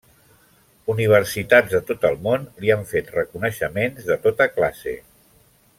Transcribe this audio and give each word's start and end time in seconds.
Universitats 0.93 1.75
de 1.75 1.81
tot 1.91 2.07
el 2.09 2.17
món 2.29 2.49
li 2.63 2.73
han 2.77 2.81
fet 2.95 3.13
reconeixements 3.19 4.09
de 4.13 4.19
tota 4.25 4.49
classe. 4.57 4.99